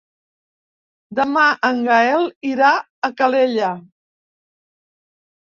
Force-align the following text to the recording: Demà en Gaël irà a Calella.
Demà 1.19 1.43
en 1.69 1.83
Gaël 1.89 2.25
irà 2.53 2.71
a 2.79 3.11
Calella. 3.21 3.71